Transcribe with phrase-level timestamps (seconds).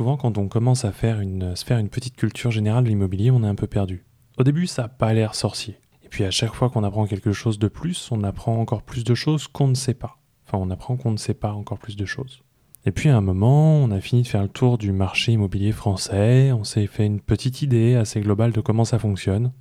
[0.00, 3.30] Souvent, quand on commence à faire une, se faire une petite culture générale de l'immobilier,
[3.30, 4.06] on est un peu perdu.
[4.38, 5.78] Au début, ça n'a pas l'air sorcier.
[6.02, 9.04] Et puis à chaque fois qu'on apprend quelque chose de plus, on apprend encore plus
[9.04, 10.16] de choses qu'on ne sait pas.
[10.46, 12.40] Enfin, on apprend qu'on ne sait pas encore plus de choses.
[12.86, 15.70] Et puis à un moment, on a fini de faire le tour du marché immobilier
[15.70, 19.52] français, on s'est fait une petite idée assez globale de comment ça fonctionne,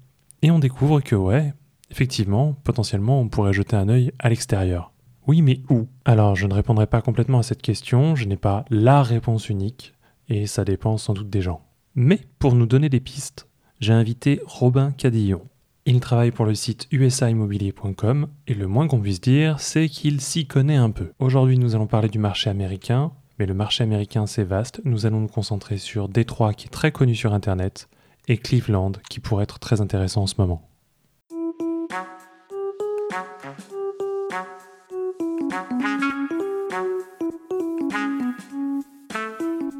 [0.42, 1.54] et on découvre que ouais,
[1.92, 4.94] effectivement, potentiellement, on pourrait jeter un œil à l'extérieur.
[5.28, 5.90] Oui, mais où?
[6.06, 9.96] Alors, je ne répondrai pas complètement à cette question, je n'ai pas la réponse unique,
[10.30, 11.61] et ça dépend sans doute des gens.
[11.96, 13.47] Mais pour nous donner des pistes,
[13.79, 15.42] j'ai invité Robin Cadillon.
[15.86, 20.46] Il travaille pour le site usaimmobilier.com et le moins qu'on puisse dire, c'est qu'il s'y
[20.46, 21.11] connaît un peu.
[21.20, 24.82] Aujourd'hui, nous allons parler du marché américain, mais le marché américain c'est vaste.
[24.86, 27.89] Nous allons nous concentrer sur Détroit qui est très connu sur internet
[28.28, 30.68] et Cleveland qui pourrait être très intéressant en ce moment.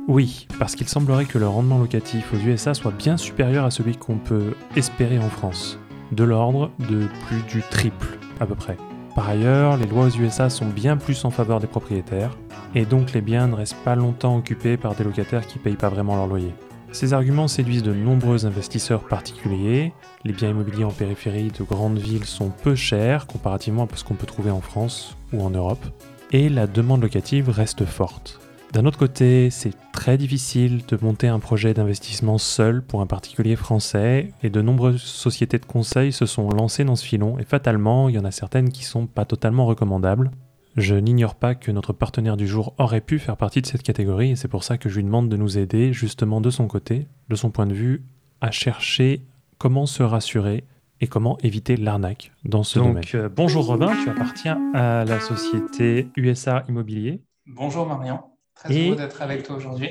[0.10, 3.96] Oui, parce qu'il semblerait que le rendement locatif aux USA soit bien supérieur à celui
[3.96, 5.78] qu'on peut espérer en France,
[6.12, 8.76] de l'ordre de plus du triple à peu près.
[9.14, 12.36] Par ailleurs, les lois aux USA sont bien plus en faveur des propriétaires,
[12.74, 15.90] et donc les biens ne restent pas longtemps occupés par des locataires qui payent pas
[15.90, 16.56] vraiment leur loyer.
[16.92, 19.94] Ces arguments séduisent de nombreux investisseurs particuliers.
[20.24, 24.16] Les biens immobiliers en périphérie de grandes villes sont peu chers comparativement à ce qu'on
[24.16, 25.86] peut trouver en France ou en Europe.
[26.32, 28.40] Et la demande locative reste forte.
[28.72, 33.56] D'un autre côté, c'est très difficile de monter un projet d'investissement seul pour un particulier
[33.56, 38.10] français et de nombreuses sociétés de conseil se sont lancées dans ce filon et fatalement,
[38.10, 40.30] il y en a certaines qui sont pas totalement recommandables.
[40.78, 44.32] Je n'ignore pas que notre partenaire du jour aurait pu faire partie de cette catégorie
[44.32, 47.08] et c'est pour ça que je lui demande de nous aider justement de son côté,
[47.28, 48.04] de son point de vue,
[48.40, 49.24] à chercher
[49.58, 50.64] comment se rassurer
[51.02, 52.96] et comment éviter l'arnaque dans ce domaine.
[52.96, 57.24] Donc, euh, bonjour Robin, tu appartiens à la société USA Immobilier.
[57.48, 58.20] Bonjour Marion.
[58.60, 59.90] Très heureux d'être avec toi aujourd'hui.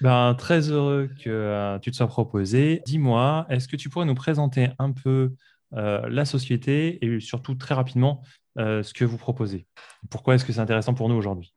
[0.00, 2.82] Ben, très heureux que euh, tu te sois proposé.
[2.86, 5.34] Dis-moi, est-ce que tu pourrais nous présenter un peu
[5.74, 8.22] euh, la société et surtout très rapidement
[8.58, 9.66] euh, ce que vous proposez?
[10.08, 11.52] Pourquoi est-ce que c'est intéressant pour nous aujourd'hui?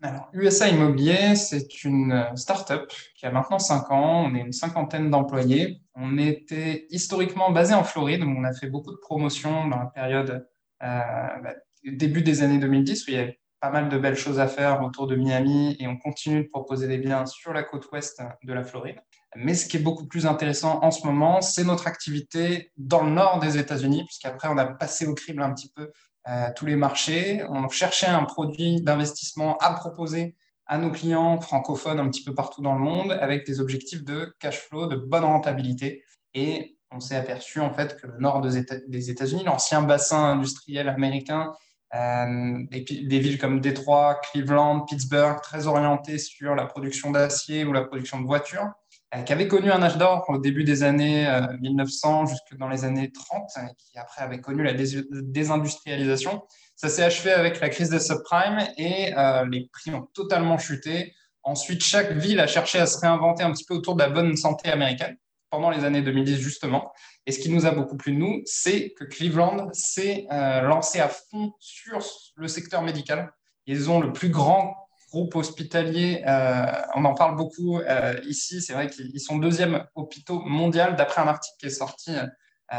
[0.00, 4.26] Alors, USA Immobilier, c'est une start-up qui a maintenant 5 ans.
[4.26, 5.80] On est une cinquantaine d'employés.
[5.96, 9.86] On était historiquement basé en Floride, où on a fait beaucoup de promotions dans la
[9.86, 10.46] période
[10.80, 11.54] bah,
[11.84, 14.82] début des années 2010, où il y avait pas mal de belles choses à faire
[14.82, 18.52] autour de Miami et on continue de proposer des biens sur la côte ouest de
[18.52, 19.00] la Floride.
[19.36, 23.10] Mais ce qui est beaucoup plus intéressant en ce moment, c'est notre activité dans le
[23.10, 25.90] nord des États-Unis, puisqu'après, on a passé au crible un petit peu
[26.28, 27.44] euh, tous les marchés.
[27.48, 30.36] On cherchait un produit d'investissement à proposer
[30.66, 34.34] à nos clients francophones un petit peu partout dans le monde, avec des objectifs de
[34.38, 36.04] cash flow, de bonne rentabilité.
[36.34, 41.52] Et on s'est aperçu en fait que le nord des États-Unis, l'ancien bassin industriel américain,
[41.92, 47.72] et puis des villes comme Détroit, Cleveland, Pittsburgh, très orientées sur la production d'acier ou
[47.72, 48.68] la production de voitures,
[49.14, 51.26] euh, qui avaient connu un âge d'or au début des années
[51.60, 56.42] 1900 euh, jusque dans les années 30, et qui après avaient connu la désindustrialisation.
[56.76, 59.12] Ça s'est achevé avec la crise des subprimes et
[59.50, 61.12] les prix ont totalement chuté.
[61.42, 64.36] Ensuite, chaque ville a cherché à se réinventer un petit peu autour de la bonne
[64.36, 65.16] santé américaine
[65.50, 66.92] pendant les années 2010 justement.
[67.26, 71.08] Et ce qui nous a beaucoup plu nous, c'est que Cleveland s'est euh, lancé à
[71.08, 71.98] fond sur
[72.36, 73.32] le secteur médical.
[73.66, 74.76] Ils ont le plus grand
[75.10, 80.36] groupe hospitalier, euh, on en parle beaucoup euh, ici, c'est vrai qu'ils sont deuxième hôpital
[80.44, 82.12] mondial d'après un article qui est sorti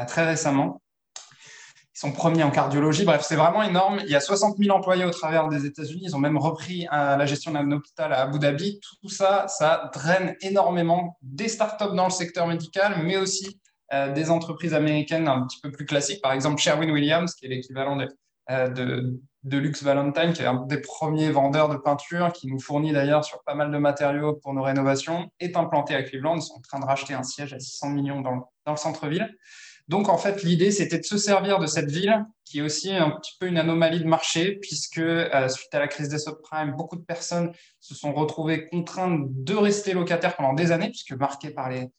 [0.07, 0.81] très récemment.
[1.99, 3.03] Sont premiers en cardiologie.
[3.03, 3.99] Bref, c'est vraiment énorme.
[4.05, 6.03] Il y a 60 000 employés au travers des États-Unis.
[6.05, 8.79] Ils ont même repris la gestion d'un hôpital à Abu Dhabi.
[9.01, 13.59] Tout ça, ça draine énormément des startups dans le secteur médical, mais aussi
[13.91, 17.97] euh, des entreprises américaines un petit peu plus classiques, par exemple Sherwin-Williams, qui est l'équivalent
[17.97, 18.07] de,
[18.51, 22.59] euh, de, de, Lux Valentine, qui est un des premiers vendeurs de peinture, qui nous
[22.59, 26.35] fournit d'ailleurs sur pas mal de matériaux pour nos rénovations, est implanté à Cleveland.
[26.35, 29.35] Ils sont en train de racheter un siège à 600 millions dans, dans le centre-ville.
[29.89, 33.09] Donc, en fait, l'idée, c'était de se servir de cette ville, qui est aussi un
[33.09, 36.95] petit peu une anomalie de marché, puisque euh, suite à la crise des subprimes, beaucoup
[36.95, 41.69] de personnes se sont retrouvées contraintes de rester locataires pendant des années, puisque marquées par
[41.69, 41.89] les,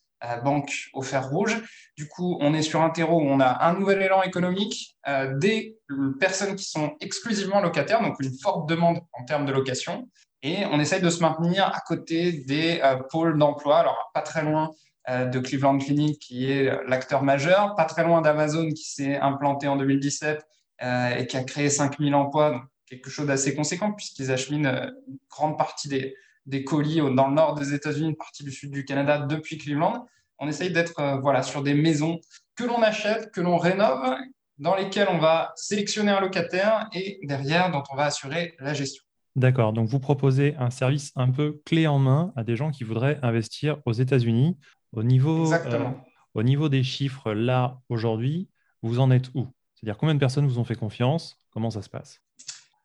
[0.45, 1.63] banque au fer rouge.
[1.97, 5.37] Du coup, on est sur un terreau où on a un nouvel élan économique, euh,
[5.39, 5.79] des
[6.19, 10.09] personnes qui sont exclusivement locataires, donc une forte demande en termes de location.
[10.43, 14.43] Et on essaye de se maintenir à côté des euh, pôles d'emploi, alors pas très
[14.43, 19.17] loin euh, de Cleveland Clinic, qui est l'acteur majeur, pas très loin d'Amazon, qui s'est
[19.17, 20.47] implanté en 2017
[20.83, 25.89] et qui a créé 5000 emplois, quelque chose d'assez conséquent, puisqu'ils acheminent une grande partie
[25.89, 26.15] des,
[26.47, 30.07] des colis dans le nord des États-Unis, une partie du sud du Canada depuis Cleveland.
[30.39, 32.21] On essaye d'être euh, voilà, sur des maisons
[32.57, 34.17] que l'on achète, que l'on rénove,
[34.59, 39.03] dans lesquelles on va sélectionner un locataire et derrière dont on va assurer la gestion.
[39.37, 42.85] D'accord, donc vous proposez un service un peu clé en main à des gens qui
[42.85, 44.57] voudraient investir aux États-Unis.
[44.93, 45.91] Au niveau, euh,
[46.35, 48.49] au niveau des chiffres, là, aujourd'hui,
[48.83, 49.47] vous en êtes où?
[49.75, 51.39] C'est-à-dire combien de personnes vous ont fait confiance?
[51.53, 52.21] Comment ça se passe?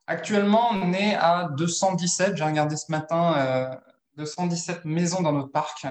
[0.08, 2.38] Actuellement, on est à 217.
[2.38, 3.80] J'ai regardé ce matin
[4.18, 5.90] 217 euh, maisons dans notre parc, euh,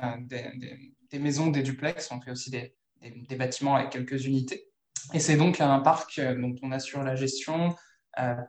[1.11, 2.11] des, maisons, des duplex.
[2.13, 4.69] On fait aussi des, des bâtiments avec quelques unités.
[5.13, 7.75] Et c'est donc un parc dont on assure la gestion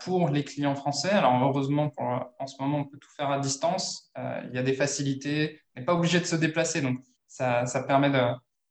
[0.02, 1.10] pour les clients français.
[1.10, 4.12] Alors heureusement, pour, en ce moment, on peut tout faire à distance.
[4.16, 7.00] Il y a des facilités, on n'est pas obligé de se déplacer, donc
[7.38, 8.20] ça, permet de,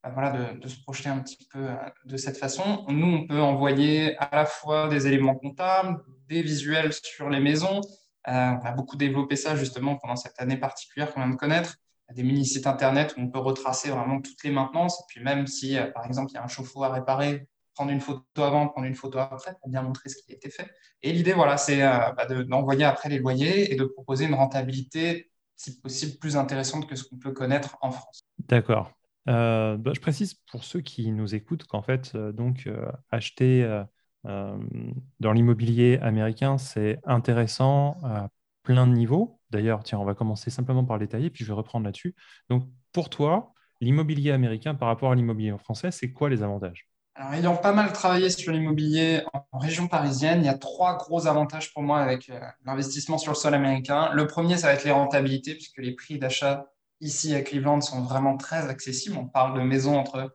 [0.02, 2.84] bah, voilà, de, se projeter un petit peu euh, de cette façon.
[2.88, 7.80] Nous, on peut envoyer à la fois des éléments comptables, des visuels sur les maisons.
[8.26, 11.76] on a beaucoup développé ça justement pendant cette année particulière qu'on vient de connaître.
[12.12, 15.00] Des mini-sites internet où on peut retracer vraiment toutes les maintenances.
[15.00, 18.00] Et puis même si, par exemple, il y a un chauffe-eau à réparer, prendre une
[18.00, 20.70] photo avant, prendre une photo après pour bien montrer ce qui a été fait.
[21.02, 25.30] Et l'idée, voilà, c'est euh, bah, d'envoyer après les loyers et de proposer une rentabilité,
[25.56, 28.22] si possible, plus intéressante que ce qu'on peut connaître en France.
[28.38, 28.92] D'accord.
[29.28, 32.68] Euh, bah, je précise pour ceux qui nous écoutent qu'en fait, euh, donc,
[33.10, 33.82] acheter
[34.24, 38.28] dans l'immobilier américain, c'est intéressant à
[38.62, 39.38] plein de niveaux.
[39.50, 42.14] D'ailleurs, tiens, on va commencer simplement par détailler, puis je vais reprendre là-dessus.
[42.48, 46.88] Donc, pour toi, l'immobilier américain par rapport à l'immobilier français, c'est quoi les avantages?
[47.16, 49.22] Alors, ayant pas mal travaillé sur l'immobilier
[49.52, 53.30] en région parisienne, il y a trois gros avantages pour moi avec euh, l'investissement sur
[53.30, 54.10] le sol américain.
[54.12, 56.66] Le premier, ça va être les rentabilités, puisque les prix d'achat
[57.00, 59.16] ici à Cleveland sont vraiment très accessibles.
[59.16, 60.34] On parle de maisons entre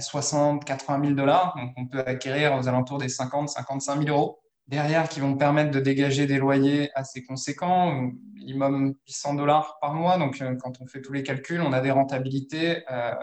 [0.00, 4.40] 60 80 000 dollars, donc on peut acquérir aux alentours des 50 55 000 euros.
[4.66, 10.18] Derrière, qui vont permettre de dégager des loyers assez conséquents, minimum 800 dollars par mois.
[10.18, 13.14] Donc, euh, quand on fait tous les calculs, on a des rentabilités euh,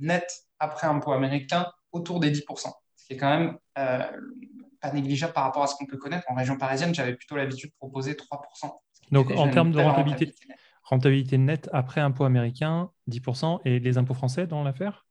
[0.00, 4.02] nettes après impôt américain autour des 10%, ce qui est quand même euh,
[4.80, 6.24] pas négligeable par rapport à ce qu'on peut connaître.
[6.28, 8.70] En région parisienne, j'avais plutôt l'habitude de proposer 3%.
[9.12, 10.34] Donc en termes de rentabilité,
[10.84, 15.06] rentabilité, nette après impôt américain, 10%, et les impôts français dans l'affaire?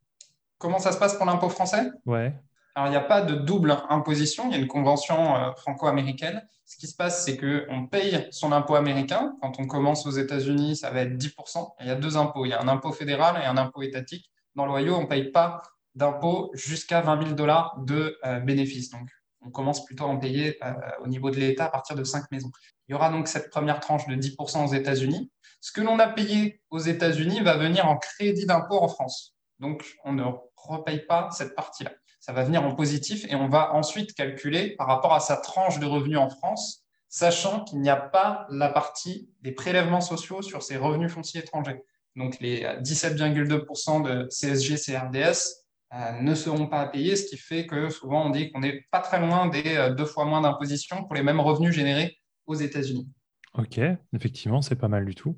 [0.58, 1.90] Comment ça se passe pour l'impôt français?
[2.06, 2.34] Ouais.
[2.74, 6.42] Alors, il n'y a pas de double imposition, il y a une convention euh, franco-américaine.
[6.66, 9.34] Ce qui se passe, c'est qu'on paye son impôt américain.
[9.42, 11.74] Quand on commence aux États-Unis, ça va être 10%.
[11.80, 12.44] Il y a deux impôts.
[12.44, 14.30] Il y a un impôt fédéral et un impôt étatique.
[14.54, 15.62] Dans l'Ohio, on ne paye pas
[15.94, 18.90] d'impôts jusqu'à 20 000 dollars de euh, bénéfices.
[18.90, 19.08] Donc,
[19.42, 20.72] on commence plutôt à en payer euh,
[21.02, 22.50] au niveau de l'État à partir de 5 maisons.
[22.88, 25.30] Il y aura donc cette première tranche de 10% aux États-Unis.
[25.60, 29.34] Ce que l'on a payé aux États-Unis va venir en crédit d'impôt en France.
[29.58, 30.24] Donc, on ne
[30.56, 31.92] repaye pas cette partie-là.
[32.18, 35.78] Ça va venir en positif et on va ensuite calculer par rapport à sa tranche
[35.78, 40.62] de revenus en France, sachant qu'il n'y a pas la partie des prélèvements sociaux sur
[40.62, 41.82] ses revenus fonciers étrangers.
[42.16, 45.59] Donc, les 17,2% de CSG, CRDS euh,
[45.92, 49.00] ne seront pas à payer, ce qui fait que souvent on dit qu'on n'est pas
[49.00, 52.16] très loin des euh, deux fois moins d'imposition pour les mêmes revenus générés
[52.46, 53.08] aux États-Unis.
[53.54, 53.80] Ok,
[54.14, 55.36] effectivement, c'est pas mal du tout.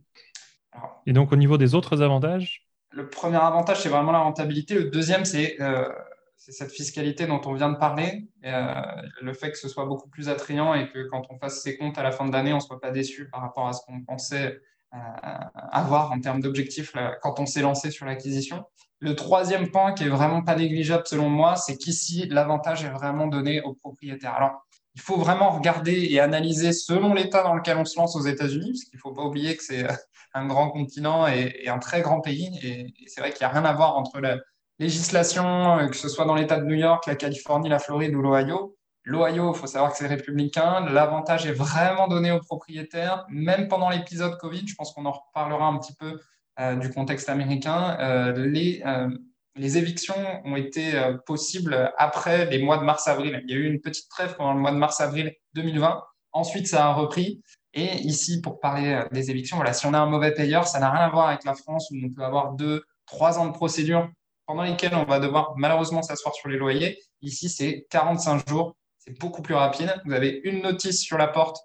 [1.07, 2.67] Et donc au niveau des autres avantages?
[2.91, 4.75] Le premier avantage, c'est vraiment la rentabilité.
[4.75, 5.89] Le deuxième, c'est euh,
[6.37, 8.29] cette fiscalité dont on vient de parler.
[8.43, 11.97] le fait que ce soit beaucoup plus attrayant et que quand on fasse ses comptes
[11.97, 14.03] à la fin de l'année, on ne soit pas déçu par rapport à ce qu'on
[14.03, 14.61] pensait
[14.91, 18.67] avoir en termes d'objectifs quand on s'est lancé sur l'acquisition.
[19.03, 23.27] Le troisième point qui est vraiment pas négligeable selon moi, c'est qu'ici, l'avantage est vraiment
[23.27, 24.35] donné aux propriétaires.
[24.35, 24.65] Alors,
[24.95, 28.71] il faut vraiment regarder et analyser selon l'État dans lequel on se lance aux États-Unis,
[28.71, 29.85] parce qu'il ne faut pas oublier que c'est
[30.35, 32.57] un grand continent et, un très grand pays.
[32.63, 34.39] Et, c'est vrai qu'il n'y a rien à voir entre la
[34.79, 38.23] législation, euh, que ce soit dans l'État de New York, la Californie, la Floride ou
[38.23, 38.77] l'Ohio.
[39.03, 40.87] L'Ohio, il faut savoir que c'est républicain.
[40.89, 44.65] L'avantage est vraiment donné aux propriétaires, même pendant l'épisode Covid.
[44.65, 46.21] Je pense qu'on en reparlera un petit peu
[46.59, 49.09] du contexte américain, euh, les, euh,
[49.57, 50.93] les évictions ont été
[51.27, 53.43] possibles après les mois de mars-avril.
[53.45, 56.03] Il y a eu une petite trêve pendant le mois de mars-avril 2020.
[56.33, 57.43] Ensuite, ça a repris.
[57.75, 60.91] Et ici, pour parler des évictions, voilà, si on a un mauvais payeur, ça n'a
[60.91, 64.11] rien à voir avec la France où on peut avoir deux, trois ans de procédure
[64.47, 66.99] pendant lesquels on va devoir malheureusement s'asseoir sur les loyers.
[67.21, 68.77] Ici, c'est 45 jours.
[68.99, 69.95] C'est beaucoup plus rapide.
[70.07, 71.59] Vous avez une notice sur la porte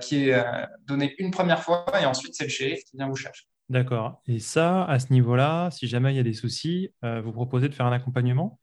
[0.00, 0.44] qui est
[0.86, 3.44] donnée une première fois et ensuite, c'est le shérif qui vient vous chercher.
[3.68, 4.22] D'accord.
[4.26, 7.68] Et ça, à ce niveau-là, si jamais il y a des soucis, euh, vous proposez
[7.68, 8.58] de faire un accompagnement?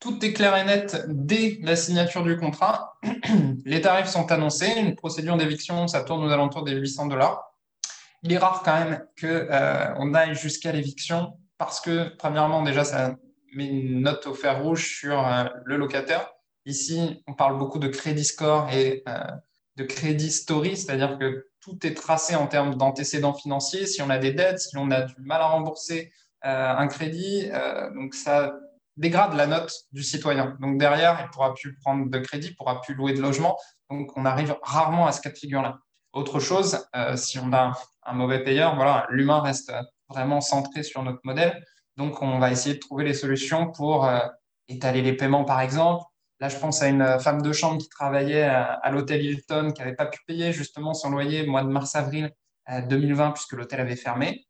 [0.00, 2.98] Tout est clair et net dès la signature du contrat.
[3.64, 4.72] Les tarifs sont annoncés.
[4.76, 7.44] Une procédure d'éviction, ça tourne aux alentours des 800 dollars.
[8.22, 13.14] Il est rare quand même qu'on euh, aille jusqu'à l'éviction parce que, premièrement, déjà, ça
[13.54, 16.28] met une note au fer rouge sur euh, le locataire.
[16.66, 19.02] Ici, on parle beaucoup de crédit score et
[19.76, 23.86] de crédit story, c'est-à-dire que tout est tracé en termes d'antécédents financiers.
[23.86, 26.12] Si on a des dettes, si on a du mal à rembourser
[26.44, 28.54] euh, un crédit, euh, donc ça
[28.96, 30.56] dégrade la note du citoyen.
[30.60, 33.20] Donc derrière, il ne pourra plus prendre de crédit, il ne pourra plus louer de
[33.20, 33.58] logement.
[33.90, 35.78] Donc on arrive rarement à ce cas de figure-là.
[36.12, 37.72] Autre chose, si on a
[38.04, 39.72] un mauvais payeur, voilà, l'humain reste
[40.08, 41.64] vraiment centré sur notre modèle.
[41.96, 44.10] Donc, on va essayer de trouver les solutions pour
[44.66, 46.02] étaler les paiements, par exemple.
[46.40, 49.94] Là, je pense à une femme de chambre qui travaillait à, l'hôtel Hilton, qui n'avait
[49.94, 52.30] pas pu payer justement son loyer mois de mars-avril
[52.88, 54.46] 2020, puisque l'hôtel avait fermé.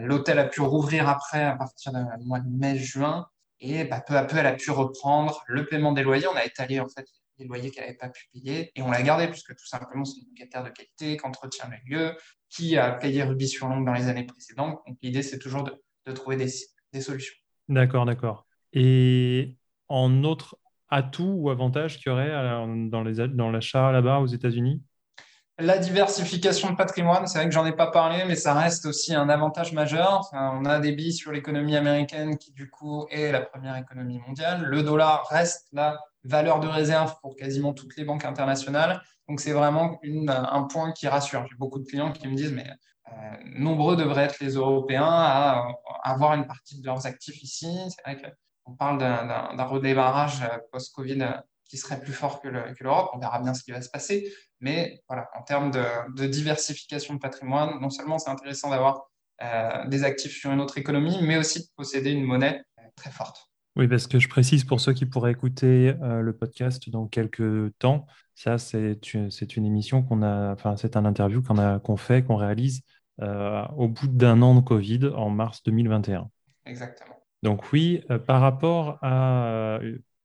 [0.00, 3.26] l'hôtel a pu rouvrir après, à partir du mois de mai-juin.
[3.60, 6.26] Et bah, peu à peu, elle a pu reprendre le paiement des loyers.
[6.26, 7.06] On a étalé en fait
[7.38, 10.20] les loyers qu'elle n'avait pas pu payer et on l'a gardé puisque tout simplement c'est
[10.20, 12.16] une locataire de qualité qui entretient les lieux,
[12.48, 14.80] qui a payé Ruby sur Longue dans les années précédentes.
[14.86, 17.34] Donc l'idée c'est toujours de, trouver des, solutions.
[17.68, 18.46] D'accord, d'accord.
[18.72, 19.56] Et
[19.88, 20.58] en autre
[20.88, 22.30] atout ou avantage qu'il y aurait
[22.90, 24.82] dans l'achat là-bas aux États-Unis?
[25.58, 29.14] La diversification de patrimoine, c'est vrai que j'en ai pas parlé, mais ça reste aussi
[29.14, 30.28] un avantage majeur.
[30.34, 34.64] on a des billes sur l'économie américaine qui, du coup, est la première économie mondiale.
[34.64, 39.00] Le dollar reste la valeur de réserve pour quasiment toutes les banques internationales.
[39.30, 41.46] Donc, c'est vraiment un point qui rassure.
[41.48, 42.68] J'ai beaucoup de clients qui me disent, mais
[43.08, 45.68] euh, nombreux devraient être les Européens à,
[46.02, 47.74] avoir une partie de leurs actifs ici.
[47.88, 48.34] C'est vrai
[48.66, 51.30] qu'on parle d'un redémarrage euh, post-Covid euh,
[51.64, 53.10] qui serait plus fort que l'Europe.
[53.14, 54.32] On verra bien ce qui va se passer.
[54.60, 59.08] Mais voilà, en termes de, diversification de patrimoine, non seulement c'est intéressant d'avoir
[59.42, 62.62] euh, des actifs sur une autre économie, mais aussi de posséder une monnaie
[62.96, 63.48] très forte.
[63.74, 67.76] Oui, parce que je précise pour ceux qui pourraient écouter euh, le podcast dans quelques
[67.78, 71.98] temps, ça c'est une, une, émission qu'on a, enfin c'est un interview qu'on a qu'on
[71.98, 72.82] fait, qu'on réalise
[73.20, 76.30] au bout d'un an de Covid en mars 2021.
[76.64, 77.15] Exactement.
[77.42, 79.78] Donc oui, par rapport à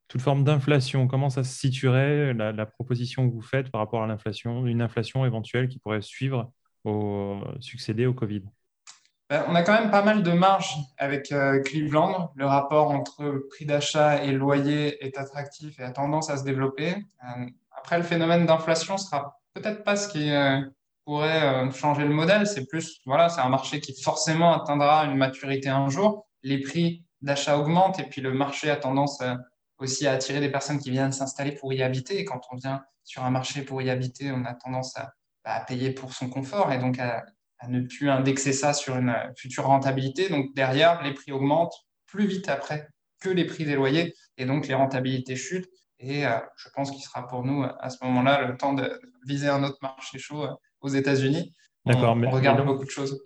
[0.08, 4.08] toute forme d'inflation, comment ça se situerait la, proposition que vous faites par rapport à
[4.08, 6.52] l'inflation, une inflation éventuelle qui pourrait suivre
[6.84, 8.44] au succéder au Covid?
[9.32, 12.34] Ben, On a quand même pas mal de marge avec euh, Cleveland.
[12.36, 16.96] Le rapport entre prix d'achat et loyer est attractif et a tendance à se développer.
[16.96, 20.60] Euh, après, le phénomène d'inflation sera peut-être pas ce qui euh,
[21.06, 22.46] pourrait changer le modèle.
[22.46, 26.28] C'est plus, voilà, c'est un marché qui forcément atteindra une maturité un jour.
[26.44, 29.38] Les prix d'achat augmentent et puis le marché a tendance à
[29.82, 32.20] aussi à attirer des personnes qui viennent s'installer pour y habiter.
[32.20, 35.64] Et quand on vient sur un marché pour y habiter, on a tendance à, bah,
[35.68, 37.26] payer pour son confort et donc à,
[37.68, 40.30] ne plus indexer ça sur une future rentabilité.
[40.30, 41.76] Donc derrière, les prix augmentent
[42.08, 42.88] plus vite après
[43.20, 45.70] que les prix des loyers et donc les rentabilités chutent.
[46.00, 49.48] Et euh, je pense qu'il sera pour nous à ce moment-là le temps de viser
[49.48, 51.54] un autre marché chaud euh, aux États-Unis.
[51.86, 53.22] D'accord, mais on regarde beaucoup de choses.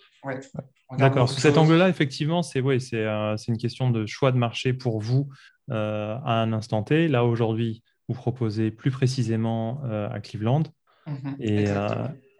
[0.97, 4.99] D'accord, sous cet angle-là, effectivement, c'est ouais, euh, une question de choix de marché pour
[4.99, 5.29] vous
[5.71, 7.07] euh, à un instant T.
[7.07, 10.63] Là, aujourd'hui, vous proposez plus précisément euh, à Cleveland.
[11.07, 11.65] Mhm, et,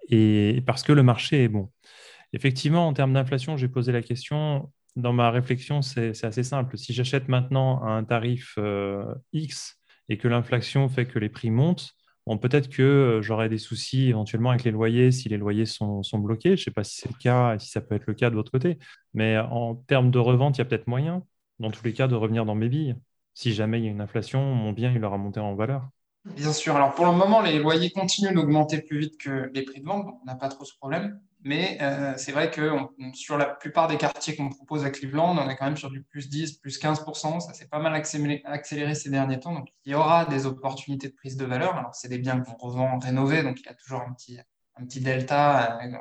[0.10, 1.72] et, parce que le marché est bon.
[2.34, 4.72] Effectivement, en termes d'inflation, j'ai posé la question.
[4.96, 6.78] Dans ma réflexion, c'est assez simple.
[6.78, 8.58] Si j'achète maintenant à un tarif
[9.34, 11.95] X et que l'inflation fait que les prix montent,
[12.26, 16.58] Bon, peut-être que j'aurai des soucis éventuellement avec les loyers si les loyers sont, bloqués.
[16.58, 18.30] Je ne sais pas si c'est le cas et si ça peut être le cas
[18.30, 18.80] de votre côté.
[19.14, 21.24] Mais en termes de revente, il y a peut-être moyen,
[21.60, 22.96] dans tous les cas, de revenir dans mes billes
[23.36, 25.88] si jamais il y a une inflation, mon bien il aura monté en valeur.
[26.24, 26.76] Bien sûr.
[26.76, 30.08] Alors pour le moment, les loyers continuent d'augmenter plus vite que les prix de vente,
[30.08, 31.20] on n'a pas trop ce problème.
[31.46, 32.72] Mais euh, c'est vrai que
[33.14, 36.02] sur la plupart des quartiers qu'on propose à Cleveland, on est quand même sur du
[36.02, 37.40] plus 10, plus 15%.
[37.40, 39.54] Ça s'est pas mal accéléré, ces derniers temps.
[39.54, 41.76] Donc il y aura des opportunités de prise de valeur.
[41.78, 44.40] Alors c'est des biens qu'on revend rénovés, donc il y a toujours un petit,
[44.76, 45.78] un petit delta.
[45.84, 45.92] Euh,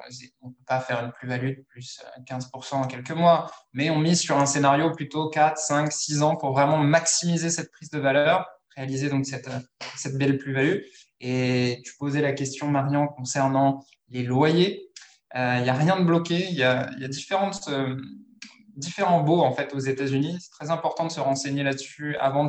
[0.41, 3.99] on ne peut pas faire une plus-value de plus 15% en quelques mois, mais on
[3.99, 7.99] mise sur un scénario plutôt 4, 5, 6 ans pour vraiment maximiser cette prise de
[7.99, 9.51] valeur, réaliser donc cette,
[9.95, 10.79] cette belle plus-value.
[11.21, 14.84] Et tu posais la question, Marion, concernant les loyers.
[15.37, 16.47] Euh, il n'y a rien de bloqué.
[16.49, 17.97] Il y a, y a différentes, euh,
[18.77, 20.39] différents baux en fait, aux États-Unis.
[20.41, 22.47] C'est très important de se renseigner là-dessus avant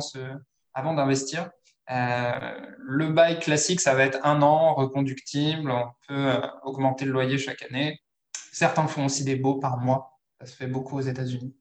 [0.74, 1.50] d'investir.
[1.90, 2.32] Euh,
[2.78, 5.70] le bail classique, ça va être un an, reconductible.
[5.70, 8.00] On peut euh, augmenter le loyer chaque année.
[8.52, 10.18] Certains font aussi des baux par mois.
[10.40, 11.54] Ça se fait beaucoup aux États-Unis.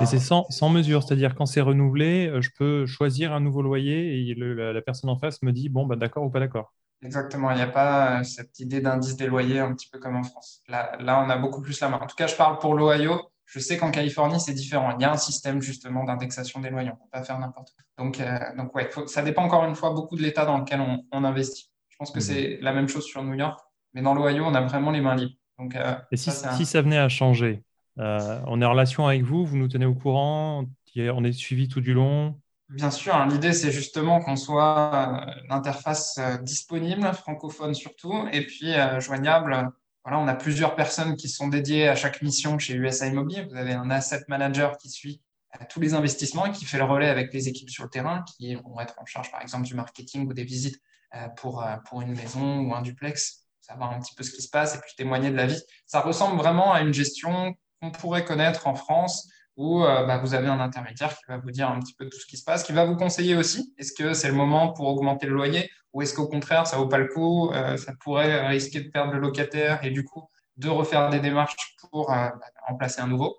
[0.00, 4.30] Et c'est sans, mesure, c'est-à-dire quand c'est renouvelé, euh, je peux choisir un nouveau loyer
[4.30, 6.74] et la, personne en face me dit bon, bah, d'accord ou pas d'accord.
[7.02, 10.22] Exactement, il n'y a pas cette idée d'indice des loyers un petit peu comme en
[10.22, 10.62] France.
[10.68, 11.98] Là, là, on a beaucoup plus la main.
[11.98, 13.30] En tout cas, je parle pour l'Ohio.
[13.46, 14.94] Je sais qu'en Californie, c'est différent.
[14.96, 16.90] Il y a un système justement d'indexation des loyers.
[16.90, 18.04] On ne peut pas faire n'importe quoi.
[18.04, 21.24] Donc, euh, donc ouais, ça dépend encore une fois beaucoup de l'état dans lequel on,
[21.24, 21.70] investit.
[21.88, 22.24] Je pense que mhm.
[22.24, 23.58] c'est la même chose sur New York,
[23.94, 25.34] mais dans l'Ohio, on a vraiment les mains libres.
[25.58, 27.62] Donc, euh, Et si ça, venait à changer,
[27.98, 30.66] euh, on est en relation avec vous, vous nous tenez au courant,
[30.96, 32.38] on est suivi tout du long?
[32.70, 39.72] Bien sûr, hein, l'idée c'est justement qu'on soit l'interface disponible, francophone surtout, et puis joignable
[40.04, 43.42] voilà, on a plusieurs personnes qui sont dédiées à chaque mission chez USA Immobilier.
[43.42, 45.20] Vous avez un asset manager qui suit
[45.54, 48.24] euh, tous les investissements et qui fait le relais avec les équipes sur le terrain
[48.24, 50.80] qui vont être en charge, par exemple, du marketing ou des visites
[51.14, 53.44] euh, pour, euh, pour une maison ou un duplex.
[53.60, 55.60] savoir un petit peu ce qui se passe et puis témoigner de la vie.
[55.86, 60.34] Ça ressemble vraiment à une gestion qu'on pourrait connaître en France où euh, bah, vous
[60.34, 62.62] avez un intermédiaire qui va vous dire un petit peu tout ce qui se passe,
[62.62, 63.74] qui va vous conseiller aussi.
[63.78, 66.86] Est-ce que c'est le moment pour augmenter le loyer ou est-ce qu'au contraire, ça vaut
[66.86, 70.68] pas le coup, euh, ça pourrait risquer de perdre le locataire et du coup de
[70.68, 71.56] refaire des démarches
[71.90, 73.38] pour euh, bah, remplacer un nouveau?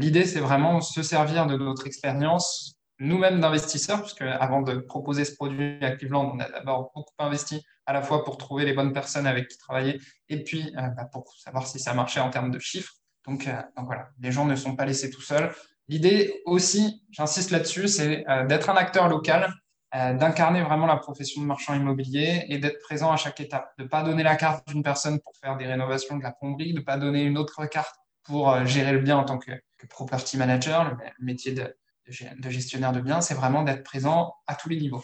[0.00, 5.34] L'idée, c'est vraiment se servir de notre expérience nous-mêmes d'investisseurs, puisque avant de proposer ce
[5.34, 8.94] produit à Cleveland, on a d'abord beaucoup investi à la fois pour trouver les bonnes
[8.94, 10.00] personnes avec qui travailler
[10.30, 12.97] et puis bah, pour savoir si ça marchait en termes de chiffres.
[13.28, 15.54] Euh, donc, voilà, les gens ne sont pas laissés tout seuls.
[15.88, 19.52] L'idée aussi, j'insiste là-dessus, c'est euh, d'être un acteur local,
[19.94, 23.72] euh, d'incarner vraiment la profession de marchand immobilier et d'être présent à chaque étape.
[23.78, 26.72] De ne pas donner la carte d'une personne pour faire des rénovations de la plomberie,
[26.72, 29.52] de ne pas donner une autre carte pour gérer le bien en tant que,
[29.88, 31.74] property manager, le, métier de,
[32.06, 35.02] de gestionnaire de biens, c'est vraiment d'être présent à tous les niveaux.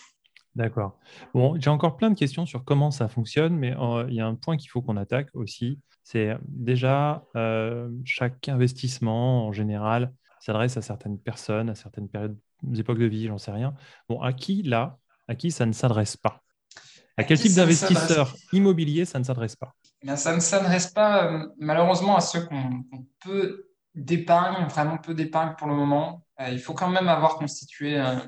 [0.54, 0.98] D'accord.
[1.32, 3.74] Bon, j'ai encore plein de questions sur comment ça fonctionne, mais
[4.08, 9.46] il y a un point qu'il faut qu'on attaque aussi, c'est déjà euh, chaque investissement
[9.46, 12.36] en général s'adresse à certaines personnes, à certaines périodes,
[12.76, 13.74] époques de vie, j'en sais rien.
[14.08, 16.42] Bon, à qui là, à qui ça ne s'adresse pas?
[17.16, 19.74] À quel type d'investisseur immobilier ça ne s'adresse pas?
[20.02, 22.84] Eh Ça ne s'adresse pas euh, malheureusement à ceux qu'on
[23.24, 26.26] peut d'épargne, vraiment peu d'épargne pour le moment.
[26.40, 28.26] Euh, il faut quand même avoir constitué un,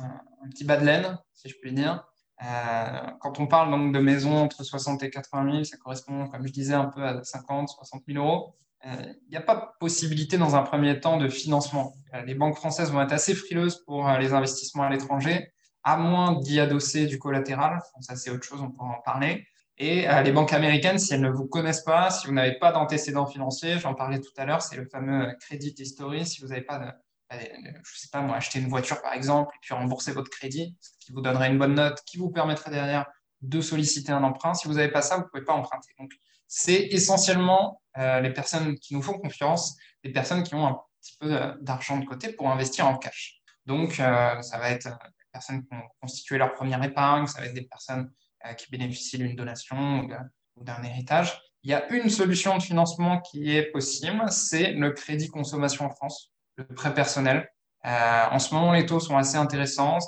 [0.00, 2.06] un, petit bas de laine, si je puis dire.
[2.42, 6.46] Euh, quand on parle donc de maisons entre 60 et 80 000, ça correspond, comme
[6.46, 8.54] je disais, un peu à 50, 60 000 euros.
[8.84, 11.94] Il euh, n'y a pas possibilité dans un premier temps de financement.
[12.14, 15.50] Euh, les banques françaises vont être assez frileuses pour les investissements à l'étranger,
[15.82, 17.80] à moins d'y adosser du collatéral.
[18.00, 19.46] ça, c'est autre chose, on pourra en parler.
[19.78, 23.26] Et les banques américaines, si elles ne vous connaissent pas, si vous n'avez pas d'antécédents
[23.26, 26.24] financiers, j'en parlais tout à l'heure, c'est le fameux Credit History.
[26.24, 26.86] Si vous n'avez pas de,
[27.30, 30.76] je ne sais pas moi, acheter une voiture par exemple, et puis rembourser votre crédit,
[30.80, 33.06] ce qui vous donnerait une bonne note, qui vous permettrait derrière
[33.42, 34.54] de solliciter un emprunt.
[34.54, 35.90] Si vous n'avez pas ça, vous ne pouvez pas emprunter.
[35.98, 36.12] Donc,
[36.46, 41.16] c'est essentiellement euh, les personnes qui nous font confiance, les personnes qui ont un petit
[41.18, 43.40] peu d'argent de côté pour investir en cash.
[43.66, 47.46] Donc, euh, ça va être des personnes qui ont constitué leur première épargne, ça va
[47.46, 48.10] être des personnes
[48.46, 50.08] euh, qui bénéficient d'une donation
[50.54, 51.40] ou d'un héritage.
[51.64, 55.90] Il y a une solution de financement qui est possible, c'est le crédit consommation en
[55.90, 57.48] France le prêt personnel.
[57.84, 59.98] Euh, en ce moment, les taux sont assez intéressants.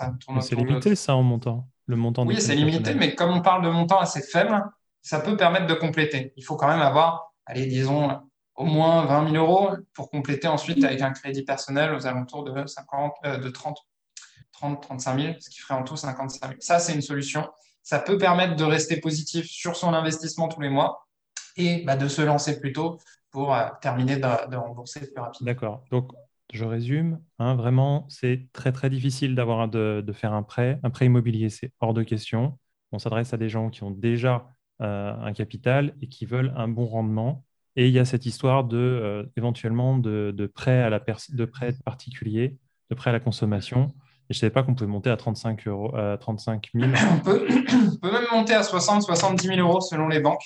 [0.41, 3.71] C'est limité, ça, en montant le montant Oui, c'est limité, mais comme on parle de
[3.71, 4.63] montants assez faibles,
[5.03, 6.33] ça peut permettre de compléter.
[6.37, 8.21] Il faut quand même avoir, allez, disons,
[8.55, 12.67] au moins 20 000 euros pour compléter ensuite avec un crédit personnel aux alentours de,
[12.67, 13.79] 50, euh, de 30,
[14.53, 16.59] 30, 35 000, ce qui ferait en tout 55 000.
[16.61, 17.49] Ça, c'est une solution.
[17.83, 21.07] Ça peut permettre de rester positif sur son investissement tous les mois
[21.57, 22.99] et bah, de se lancer plus tôt
[23.31, 25.47] pour euh, terminer de, de rembourser plus rapidement.
[25.47, 25.85] D'accord.
[25.91, 26.11] Donc,
[26.53, 30.79] je résume, hein, vraiment, c'est très très difficile d'avoir de, faire un prêt.
[30.83, 32.59] Un prêt immobilier, c'est hors de question.
[32.93, 34.49] On s'adresse à des gens qui ont déjà
[34.81, 37.45] euh, un capital et qui veulent un bon rendement.
[37.77, 41.45] Et il y a cette histoire de euh, éventuellement de, de, prêt à la de
[41.45, 42.57] prêt particulier,
[42.91, 43.89] de prêt à la consommation.
[44.31, 46.91] Et je ne savais pas qu'on pouvait monter à 35, euros, 35 000.
[47.15, 47.47] On peut,
[48.03, 50.45] même monter à 60, 70 000 euros selon les banques.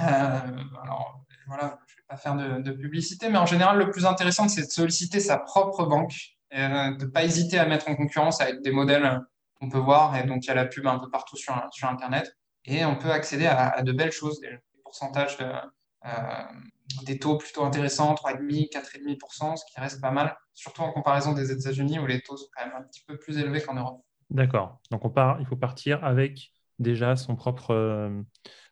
[0.00, 0.38] Euh,
[0.82, 5.20] alors, voilà, pas faire de, publicité, mais en général, le plus intéressant, c'est de solliciter
[5.20, 6.14] sa propre banque,
[6.54, 9.20] euh, de ne pas hésiter à mettre en concurrence avec des modèles
[9.60, 12.34] qu'on peut voir, et donc il y a la pub un peu partout sur, Internet,
[12.64, 16.10] et on peut accéder à, de belles choses, des, pourcentages euh,
[17.04, 21.52] des taux plutôt intéressants, 3,5, 4,5%, ce qui reste pas mal, surtout en comparaison des
[21.52, 24.02] États-Unis où les taux sont quand même un petit peu plus élevés qu'en Europe.
[24.30, 24.80] D'accord.
[24.90, 27.14] Donc on part, il faut partir avec déjà
[27.70, 28.22] euh,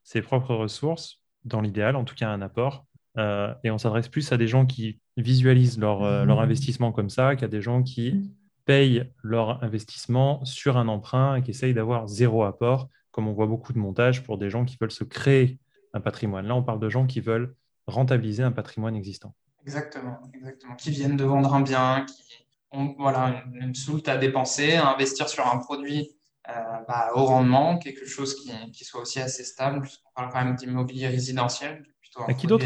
[0.02, 2.85] ses propres ressources, dans l'idéal, en tout cas un apport,
[3.18, 7.10] euh, et on s'adresse plus à des gens qui visualisent leur, euh, leur investissement comme
[7.10, 8.30] ça qu'à des gens qui
[8.64, 13.46] payent leur investissement sur un emprunt et qui essayent d'avoir zéro apport, comme on voit
[13.46, 15.58] beaucoup de montages pour des gens qui veulent se créer
[15.94, 16.46] un patrimoine.
[16.46, 17.54] Là, on parle de gens qui veulent
[17.86, 19.34] rentabiliser un patrimoine existant.
[19.62, 20.74] Exactement, exactement.
[20.74, 25.28] Qui viennent de vendre un bien, qui ont voilà, une, une à dépenser, à investir
[25.28, 26.10] sur un produit
[26.48, 26.52] euh,
[26.86, 30.54] bah, au rendement, quelque chose qui, qui, soit aussi assez stable, puisqu'on parle quand même
[30.54, 31.84] d'immobilier résidentiel,
[32.26, 32.64] à qui d'autre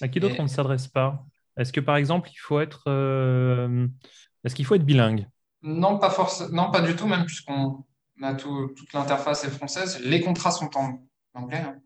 [0.00, 1.24] À qui d'autre on ne s'adresse pas?
[1.56, 3.86] Est-ce que par exemple, il faut être, euh,
[4.44, 5.26] est-ce qu'il faut être bilingue?
[5.62, 7.84] Non, pas forcément, non, pas du tout, même puisqu'on
[8.22, 10.00] a toute l'interface est française.
[10.04, 11.00] Les contrats sont en
[11.34, 11.76] anglais, hein,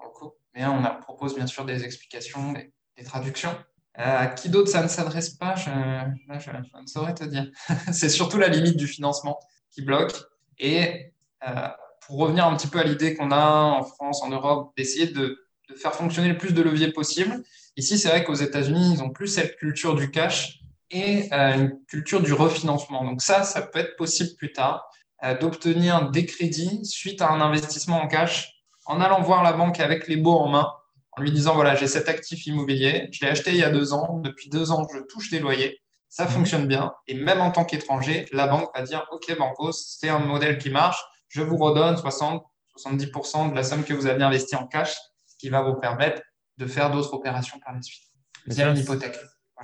[0.55, 3.57] mais on, propose bien sûr des explications, des, traductions.
[3.99, 5.55] Euh, à qui d'autre ça ne s'adresse pas?
[5.55, 7.51] Je, ne saurais te dire.
[7.93, 9.39] C'est surtout la limite du financement
[9.71, 10.13] qui bloque.
[10.59, 11.13] Et
[11.47, 11.69] euh,
[12.07, 15.39] pour revenir un petit peu à l'idée qu'on a en France, en Europe, d'essayer de
[15.73, 17.43] de faire fonctionner le plus de leviers possible.
[17.77, 21.85] Ici, c'est vrai qu'aux États-Unis, ils ont plus cette culture du cash et euh, une
[21.89, 23.05] culture du refinancement.
[23.05, 24.89] Donc ça, ça peut être possible plus tard
[25.25, 29.81] euh, d'obtenir des crédits suite à un investissement en cash en allant voir la banque
[29.81, 30.69] avec les baux en main,
[31.13, 33.93] en lui disant voilà, j'ai cet actif immobilier, je l'ai acheté il y a deux
[33.93, 36.31] ans, depuis deux ans, je touche des loyers, ça mhm.
[36.31, 36.93] fonctionne bien.
[37.07, 40.71] Et même en tant qu'étranger, la banque va dire ok, Banco, c'est un modèle qui
[40.71, 42.45] marche, je vous redonne 60,
[42.77, 44.97] 70% de la somme que vous avez investie en cash,
[45.43, 46.23] qui va vous permettre
[46.57, 48.05] de faire d'autres opérations par la suite.
[48.49, 49.19] C'est une hypothèque.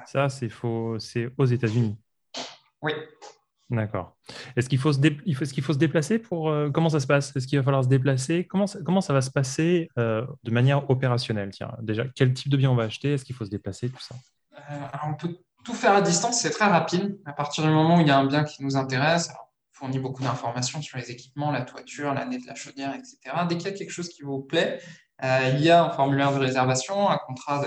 [0.07, 1.97] Ça, c'est faux, c'est aux États-Unis.
[2.83, 2.93] Oui.
[3.71, 4.17] D'accord.
[4.57, 7.37] Est-ce qu'il faut, se est qu'il faut se déplacer pour euh, comment ça se passe?
[7.37, 8.45] Est-ce qu'il va falloir se déplacer?
[8.45, 11.51] Comment ça, comment ça va se passer euh, de manière opérationnelle?
[11.51, 13.13] Tiens, déjà, quel type de bien on va acheter?
[13.13, 14.17] Est-ce qu'il faut se déplacer Tout ça?
[14.57, 17.21] Euh, on peut tout faire à distance, c'est très rapide.
[17.25, 20.01] À partir du moment où il y a un bien qui nous intéresse, on fournit
[20.01, 23.19] beaucoup d'informations sur les équipements, la toiture, l'année de la chaudière, etc.
[23.49, 24.81] Dès qu'il y a quelque chose qui vous plaît,
[25.23, 27.65] il y a un formulaire de réservation, un contrat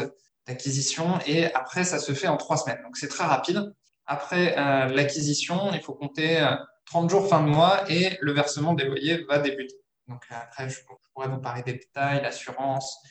[0.47, 2.81] d'acquisition, et après, ça se fait en trois semaines.
[2.83, 3.73] Donc, c'est très rapide.
[4.11, 6.45] Après euh, l'acquisition, il faut compter
[6.85, 9.75] 30 euh, jours fin de mois et le versement des loyers va débuter.
[10.07, 10.79] Donc euh, après, je,
[11.13, 13.01] pourrais vous parler des détails, l'assurance,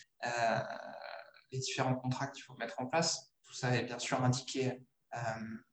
[1.53, 3.33] les différents contrats qu'il faut mettre en place.
[3.44, 4.72] Tout ça est bien sûr indiqué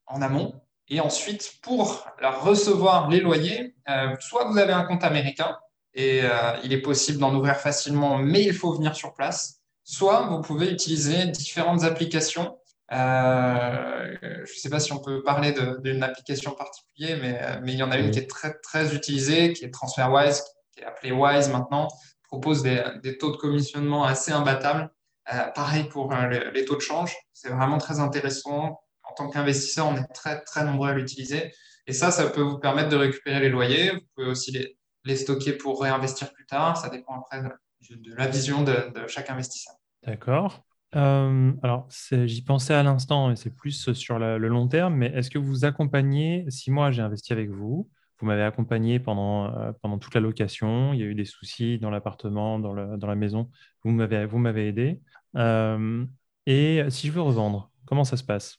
[0.05, 0.61] en amont.
[0.87, 3.75] Et ensuite, pour recevoir les loyers,
[4.21, 5.57] soit vous avez un compte américain
[5.97, 6.21] et
[6.63, 9.61] il est possible d'en ouvrir facilement, mais il faut venir sur place.
[9.83, 12.55] Soit vous pouvez utiliser différentes applications
[12.93, 17.73] euh, je ne sais pas si on peut parler d'une application particulière, mais, euh, mais,
[17.73, 20.85] il y en a une qui est très, très utilisée, qui est TransferWise, qui est
[20.85, 21.89] appelée Wise maintenant,
[22.23, 24.89] propose des, des taux de commissionnement assez imbattables.
[25.33, 28.79] Euh, pareil pour les, taux de change, c'est vraiment très intéressant.
[29.03, 31.53] En tant qu'investisseur, on est très, très nombreux à l'utiliser.
[31.87, 33.91] Et ça, ça peut vous permettre de récupérer les loyers.
[33.91, 34.76] Vous pouvez aussi les,
[35.07, 36.77] les stocker pour réinvestir plus tard.
[36.77, 37.49] Ça dépend après de,
[37.95, 39.75] de la vision de, de chaque investisseur.
[40.05, 40.63] D'accord.
[40.95, 45.29] Euh, alors, j'y pensais à l'instant, et c'est plus sur le long terme, mais est-ce
[45.29, 47.89] que vous accompagnez, si moi j'ai investi avec vous,
[48.19, 51.77] vous m'avez accompagné pendant, euh, pendant toute la location, il y a eu des soucis
[51.77, 53.49] dans l'appartement, dans, dans la maison,
[53.83, 55.01] vous m'avez, vous m'avez aidé.
[55.35, 56.05] Euh,
[56.45, 58.57] et si je veux revendre, comment ça se passe?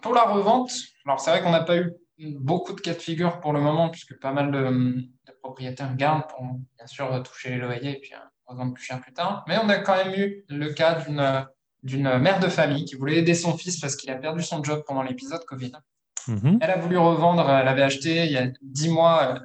[0.00, 0.72] Pour la revente,
[1.04, 3.90] alors c'est vrai qu'on n'a pas eu beaucoup de cas de figure pour le moment,
[3.90, 5.04] puisque pas mal de,
[5.42, 8.12] propriétaires gardent pour bien sûr toucher les loyers et puis
[8.46, 9.44] revendre plus cher plus tard.
[9.46, 11.04] Mais on a quand même eu le cas
[11.82, 14.82] d'une mère de famille qui voulait aider son fils parce qu'il a perdu son job
[14.86, 15.72] pendant l'épisode Covid.
[16.28, 16.58] Mhm.
[16.60, 19.38] Elle a voulu revendre, elle avait acheté il y a 10 mois, euh,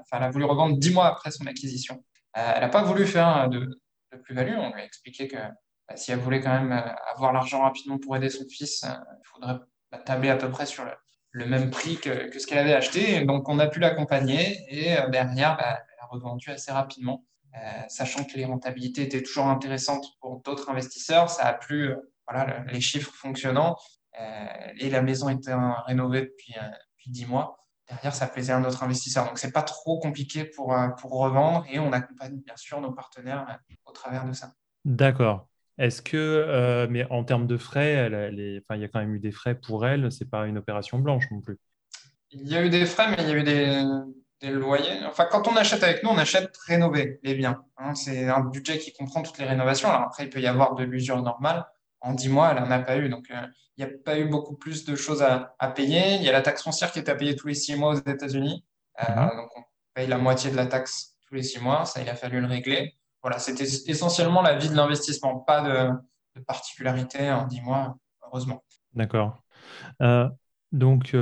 [0.00, 2.04] enfin, elle a voulu revendre 10 mois après son acquisition.
[2.36, 3.80] Euh, elle n'a pas voulu faire de,
[4.24, 4.54] plus-value.
[4.56, 7.98] On lui a expliqué que bah, si elle voulait quand même euh, avoir l'argent rapidement
[7.98, 9.58] pour aider son fils, il faudrait
[9.90, 10.92] bah, tabler à peu près sur le,
[11.34, 13.24] même prix que, que ce qu'elle avait acheté.
[13.24, 17.24] donc, on a pu l'accompagner et derrière, bah, elle a revendu assez rapidement.
[17.56, 21.30] Euh, sachant que les rentabilités étaient toujours intéressantes pour d'autres investisseurs.
[21.30, 23.76] Ça a plu, euh, voilà, les chiffres fonctionnant
[24.20, 24.46] euh,
[24.78, 25.54] et la maison était
[25.86, 26.54] rénovée depuis,
[26.92, 29.26] depuis 10 mois derrière, ça plaisait à un autre investisseur.
[29.26, 32.92] Donc, ce n'est pas trop compliqué pour, pour revendre et on accompagne bien sûr nos
[32.92, 34.54] partenaires au travers de ça.
[34.86, 35.46] D'accord.
[35.78, 39.54] Est-ce que, mais en termes de frais, il y a quand même eu des frais
[39.54, 41.58] pour elle, ce n'est pas une opération blanche non plus
[42.30, 43.82] Il y a eu des frais, mais il y a eu des,
[44.44, 45.04] des loyers.
[45.06, 47.64] Enfin, quand on achète avec nous, on achète rénover les biens.
[47.76, 47.94] Hein.
[47.94, 49.88] c'est un budget qui comprend toutes les rénovations.
[49.88, 51.66] Alors après, il peut y avoir de l'usure normale.
[52.00, 53.08] En 10 mois, elle n'en a pas eu.
[53.08, 56.16] Donc, euh, il n'y a pas eu beaucoup plus de choses à, payer.
[56.16, 57.98] Il y a la taxe foncière qui est à payer tous les 6 mois aux
[57.98, 58.64] États-Unis.
[59.00, 59.36] Euh, mhm.
[59.36, 59.62] Donc, on
[59.94, 61.86] paye la moitié de la taxe tous les 6 mois.
[61.86, 62.94] Ça, il a fallu le régler.
[63.24, 68.62] Voilà, c'était essentiellement la vie de l'investissement, pas de, particularité en 10 mois, heureusement.
[68.92, 69.42] D'accord.
[70.00, 70.28] Euh,
[70.70, 71.12] donc,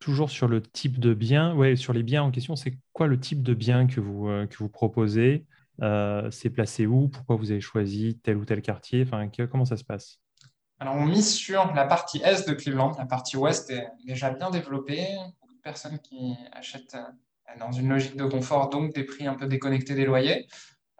[0.00, 3.20] toujours sur le type de bien, ouais, sur les biens en question, c'est quoi le
[3.20, 5.46] type de bien que vous, euh, que vous proposez?
[5.82, 7.08] Euh, C'est placé où?
[7.08, 9.02] Pourquoi vous avez choisi tel ou tel quartier?
[9.06, 10.18] Enfin, Comment ça se passe?
[10.78, 12.92] Alors, on mise sur la partie est de Cleveland.
[12.98, 15.06] La partie ouest est déjà bien développée.
[15.40, 19.34] Beaucoup de personnes qui achètent euh, dans une logique de confort, donc des prix un
[19.34, 20.46] peu déconnectés des loyers.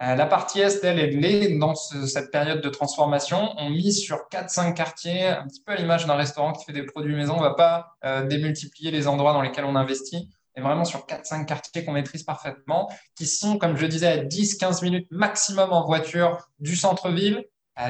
[0.03, 3.53] Euh, la partie Est, elle, est dans cette période de transformation.
[3.59, 6.85] On mise sur 4-5 quartiers, un petit peu à l'image d'un restaurant qui fait des
[6.85, 7.35] produits maison.
[7.35, 11.01] On ne va pas euh, démultiplier les endroits dans lesquels on investit, mais vraiment sur
[11.01, 15.85] 4-5 quartiers qu'on maîtrise parfaitement, qui sont, comme je disais, à 10-15 minutes maximum en
[15.85, 17.45] voiture du centre-ville,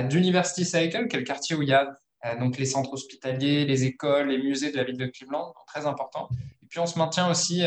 [0.09, 1.97] d'University Cycle, qui est le quartier où il y a
[2.27, 5.87] euh, donc les centres hospitaliers, les écoles, les musées de la ville de Cleveland, très
[5.87, 6.29] important.
[6.63, 7.65] Et puis on se maintient aussi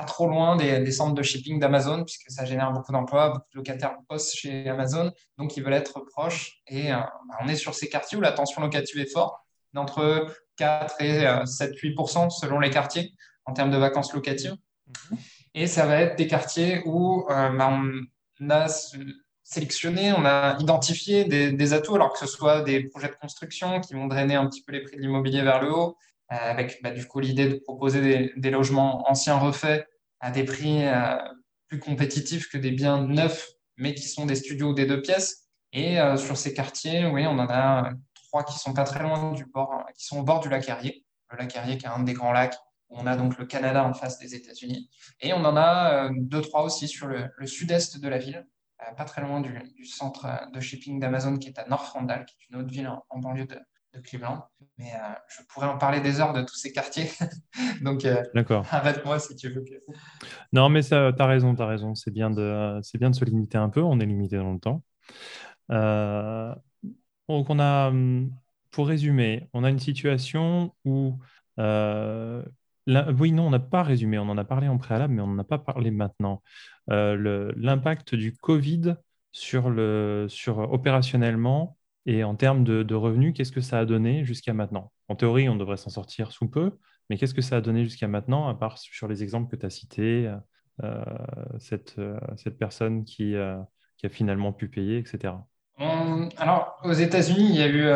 [0.00, 3.58] pas trop loin des, centres de shipping d'Amazon, puisque ça génère beaucoup d'emplois, beaucoup de
[3.58, 6.60] locataires postent chez Amazon, donc ils veulent être proches.
[6.68, 9.34] Et euh, bah, on est sur ces quartiers où la tension locative est forte,
[9.72, 11.96] d'entre 4 et 7, euh, 8
[12.30, 13.12] selon les quartiers
[13.44, 14.56] en termes de vacances locatives.
[15.10, 15.18] Mhm.
[15.54, 17.70] Et ça va être des quartiers où euh, bah,
[18.40, 18.68] on a
[19.42, 23.94] sélectionné, on a identifié des, atouts, alors que ce soit des projets de construction qui
[23.94, 25.96] vont drainer un petit peu les prix de l'immobilier vers le haut,
[26.30, 29.86] avec bah, du coup l'idée de proposer des, logements anciens refaits
[30.20, 31.16] à des prix euh,
[31.68, 35.48] plus compétitifs que des biens neufs, mais qui sont des studios des deux pièces.
[35.72, 37.92] Et sur ces quartiers, oui, on en a
[38.26, 41.06] trois qui sont pas très loin du bord, qui sont au bord du lac Erie.
[41.30, 42.56] Le lac Erie, qui est un des grands lacs
[42.90, 44.90] on a donc le Canada en face des États-Unis.
[45.20, 48.46] Et on en a euh, deux, trois aussi sur le, sud-est de la ville,
[48.82, 52.34] euh, pas très loin du, centre de shipping d'Amazon qui est à North Randall, qui
[52.34, 53.58] est une autre ville en, banlieue de,
[54.04, 54.44] Cleveland.
[54.78, 57.10] Mais euh, je pourrais en parler des heures de tous ces quartiers.
[57.82, 58.06] donc,
[58.70, 59.64] arrête-moi si tu veux.
[60.52, 61.94] Non, mais tu as raison, tu as raison.
[61.94, 63.82] C'est bien, de, bien de se limiter un peu.
[63.82, 64.82] On est limité dans le temps.
[67.28, 68.30] donc, on a, hum,
[68.70, 71.18] pour résumer, on a une situation où
[73.18, 75.38] oui, non, on n'a pas résumé, on en a parlé en préalable, mais on n'en
[75.38, 76.42] a pas parlé maintenant.
[76.90, 78.96] Euh, l'impact du Covid
[79.32, 84.54] sur, le, sur opérationnellement et en termes de, revenus, qu'est-ce que ça a donné jusqu'à
[84.54, 84.92] maintenant?
[85.08, 88.08] En théorie, on devrait s'en sortir sous peu, mais qu'est-ce que ça a donné jusqu'à
[88.08, 90.32] maintenant, à part sur les exemples que tu as cités,
[90.82, 91.04] euh,
[91.58, 93.34] cette, euh, cette, personne qui,
[93.98, 95.34] qui, a finalement pu payer, etc.
[96.36, 97.90] Alors, aux États-Unis, il y a eu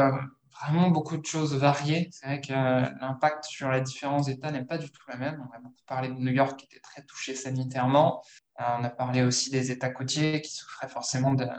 [0.61, 2.09] vraiment beaucoup de choses variées.
[2.13, 5.47] C'est vrai que euh, l'impact sur les différents États n'est pas du tout la même.
[5.49, 8.23] On a beaucoup parlé de New York qui était très touché sanitairement.
[8.61, 11.51] Euh, on a parlé aussi des États côtiers qui souffraient forcément d'une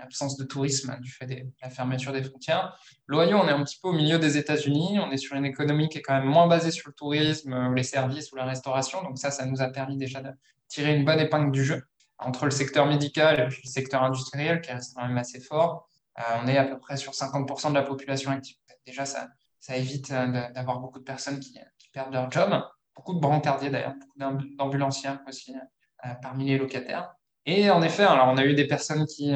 [0.00, 2.78] absence de tourisme du fait de la fermeture des frontières.
[3.06, 4.98] L'Ohio, on est un petit peu au milieu des États-Unis.
[5.00, 7.74] On est sur une économie qui est quand même moins basée sur le tourisme, ou
[7.74, 9.02] les services ou la restauration.
[9.02, 10.30] Donc ça, ça nous a permis déjà de
[10.68, 11.82] tirer une bonne épingle du jeu
[12.18, 15.88] entre le secteur médical et le secteur industriel qui reste quand même assez fort.
[16.18, 18.56] Euh, on est à peu près sur 50% de la population active.
[18.86, 19.28] Déjà, ça,
[19.70, 21.58] évite euh, d'avoir beaucoup de personnes qui,
[21.92, 22.50] perdent leur job.
[22.94, 24.18] Beaucoup de brancardiers d'ailleurs, beaucoup
[24.56, 27.14] d'ambulanciens aussi euh, parmi les locataires.
[27.50, 29.32] Et en effet, alors on a eu des personnes qui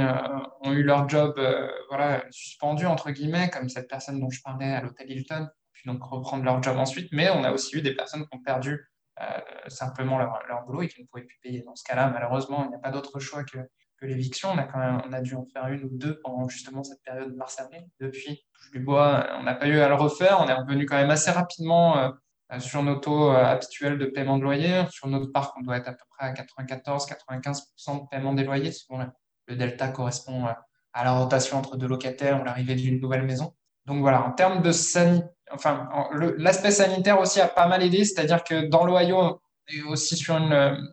[0.61, 1.35] ont eu leur job
[1.89, 6.05] voilà, suspendu, entre guillemets, comme cette personne dont je parlais à l'hôtel Hilton, puis donc
[6.05, 7.09] reprendre leur job ensuite.
[7.13, 8.87] Mais on a aussi eu des personnes qui ont perdu
[9.69, 11.63] simplement leur, leur, boulot et qui ne pouvaient plus payer.
[11.63, 13.57] Dans ce cas-là, malheureusement, il n'y a pas d'autre choix que
[14.07, 14.51] l'éviction.
[14.51, 17.03] On a quand même, on a dû en faire une ou deux pendant justement cette
[17.03, 17.87] période de mars-avril.
[18.01, 20.39] Depuis, du bois, on n'a pas eu à le refaire.
[20.41, 22.11] On est revenu quand même assez rapidement euh,
[22.61, 24.85] sur nos taux euh, habituels de paiement de loyer.
[24.91, 28.73] Sur notre parc, on doit être à peu près à 94-95% de paiement des loyers.
[29.47, 30.53] le delta correspond euh,
[30.93, 33.55] à la rotation entre deux locataires ou l'arrivée d'une nouvelle maison.
[33.87, 35.89] Donc voilà, en termes de sanitaire, enfin,
[36.39, 40.93] l'aspect sanitaire aussi a pas mal aidé, c'est-à-dire que dans l'Ohio, et aussi sur une,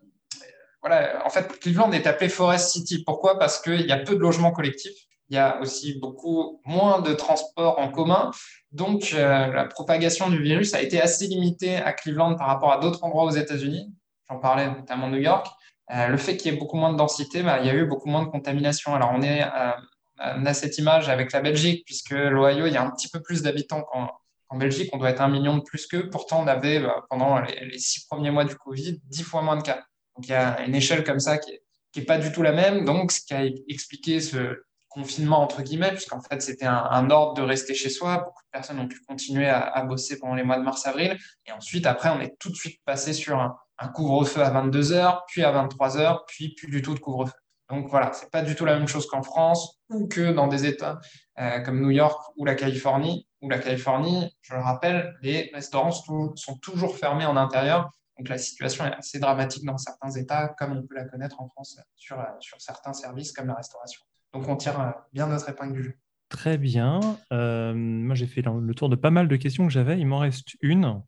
[0.83, 3.03] en fait, Cleveland est appelé Forest City.
[3.05, 3.37] Pourquoi?
[3.37, 5.07] Parce qu'il y a peu de logements collectifs.
[5.29, 8.31] Il y a aussi beaucoup moins de transports en commun.
[8.71, 12.79] Donc, euh, la propagation du virus a été assez limitée à Cleveland par rapport à
[12.79, 13.93] d'autres endroits aux États-Unis.
[14.27, 15.47] J'en parlais notamment New York.
[15.91, 17.85] Euh, le fait qu'il y ait beaucoup moins de densité, bah, il y a eu
[17.85, 18.95] beaucoup moins de contamination.
[18.95, 19.71] Alors, on, est, euh,
[20.17, 23.43] a cette image avec la Belgique, puisque l'Ohio, il y a un petit peu plus
[23.43, 24.89] d'habitants qu'en Belgique.
[24.93, 26.09] On doit être un million de plus qu'eux.
[26.09, 29.57] Pourtant, on avait, bah, pendant les, les, six premiers mois du Covid, dix fois moins
[29.57, 29.83] de cas.
[30.15, 31.51] Donc il y a une échelle comme ça qui
[31.95, 32.83] n'est pas du tout la même.
[32.83, 37.41] Donc ce qui a expliqué ce confinement, entre guillemets, puisqu'en fait c'était un, ordre de
[37.41, 38.17] rester chez soi.
[38.17, 41.17] Beaucoup de personnes ont pu continuer à, bosser pendant les mois de mars-avril.
[41.45, 45.43] Et ensuite, après, on est tout de suite passé sur un, couvre-feu à 22h, puis
[45.43, 47.33] à 23h, puis plus du tout de couvre-feu.
[47.69, 50.47] Donc voilà, ce n'est pas du tout la même chose qu'en France ou que dans
[50.47, 50.99] des États
[51.39, 53.27] euh, comme New York ou la Californie.
[53.41, 58.37] Ou la Californie, je le rappelle, les restaurants sont toujours fermés en intérieur donc la
[58.37, 62.21] situation est assez dramatique dans certains États, comme on peut la connaître en France sur
[62.59, 64.01] certains services comme la restauration.
[64.33, 65.93] Donc on tire euh, bien notre épingle du jeu.
[66.29, 66.99] Très bien.
[67.33, 69.99] Euh, moi, j'ai fait le tour de pas mal de questions que j'avais.
[69.99, 71.01] Il m'en reste une.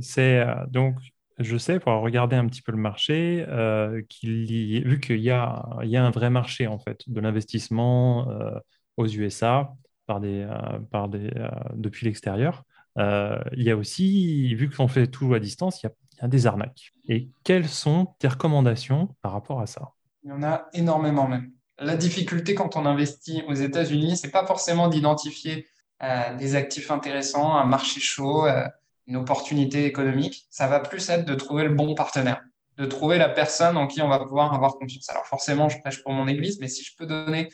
[0.00, 0.96] c'est donc,
[1.38, 3.44] je sais, pour regarder un petit peu le marché,
[4.08, 7.20] qu'il y, vu qu'il y a, il y a un vrai marché en fait de
[7.20, 8.26] l'investissement
[8.96, 9.74] aux USA
[10.06, 10.48] par des,
[10.90, 11.30] par des,
[11.74, 12.64] depuis l'extérieur.
[12.98, 16.46] Euh, il y a aussi, vu qu'on fait tout à distance, il y, a, des
[16.46, 16.92] arnaques.
[17.08, 19.92] Et quelles sont tes recommandations par rapport à ça?
[20.22, 21.52] Il y en a énormément même.
[21.80, 25.66] La difficulté quand on investit aux États-Unis, c'est pas forcément d'identifier
[26.02, 28.66] euh, des actifs intéressants, un marché chaud, euh,
[29.06, 30.46] une opportunité économique.
[30.50, 32.42] Ça va plus être de trouver le bon partenaire,
[32.76, 35.08] de trouver la personne en qui on va pouvoir avoir confiance.
[35.08, 37.48] Alors forcément, je prêche pour mon église, mais si je peux donner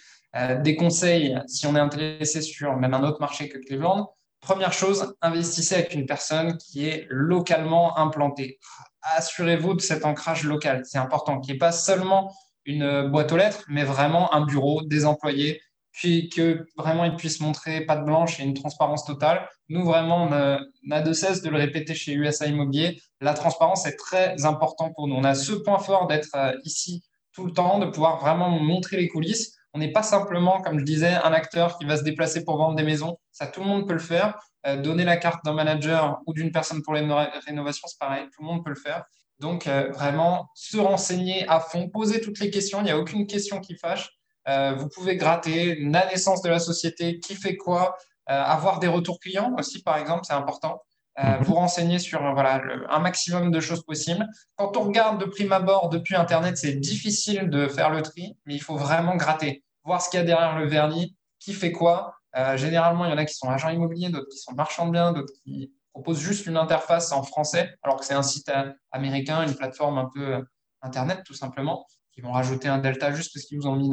[0.63, 4.13] des conseils, si on est intéressé sur même un autre marché que Cleveland,
[4.47, 8.61] Première chose, investissez avec une personne qui est localement implantée.
[9.03, 10.83] Assurez-vous de cet ancrage local.
[10.85, 12.33] C'est important, qu'il n'y ait pas seulement
[12.67, 15.61] une boîte aux lettres, mais vraiment un bureau, des employés,
[15.97, 19.49] puis que vraiment ils puissent montrer patte blanche et une transparence totale.
[19.71, 23.01] Nous, vraiment, on n'a de cesse de le répéter chez USA Immobilier.
[23.23, 25.15] La transparence est très importante pour nous.
[25.15, 27.03] On a ce point fort d'être euh, ici
[27.33, 29.57] tout le temps, de pouvoir vraiment montrer les coulisses.
[29.73, 32.77] On n'est pas simplement, comme je disais, un acteur qui va se déplacer pour vendre
[32.77, 33.19] des maisons.
[33.33, 34.39] Ça, tout le monde peut le faire.
[34.67, 37.07] Euh, donner la carte d'un manager ou d'une personne pour les
[37.47, 39.05] rénovations, c'est pareil, tout le monde peut le faire.
[39.39, 42.81] Donc, vraiment, se renseigner à fond, poser toutes les questions.
[42.81, 44.11] Il n'y a aucune question qui fâche.
[44.47, 47.97] vous pouvez gratter la naissance de la société, qui fait quoi,
[48.27, 50.81] avoir des retours clients aussi, par exemple, c'est important.
[51.19, 51.45] Euh, mhm.
[51.45, 54.27] vous renseigner sur voilà, un maximum de choses possibles.
[54.57, 58.55] Quand on regarde de prime abord depuis Internet, c'est difficile de faire le tri, mais
[58.55, 62.17] il faut vraiment gratter, voir ce qu'il y a derrière le vernis, qui fait quoi.
[62.37, 64.93] Euh, généralement, il y en a qui sont agents immobiliers, d'autres qui sont marchands de
[64.93, 68.71] biens, d'autres qui proposent juste une interface en français, alors que c'est un site euh,
[68.93, 70.45] américain, une plateforme un peu
[70.83, 73.91] Internet, tout simplement, qui vont rajouter un delta juste parce qu'ils vous ont mis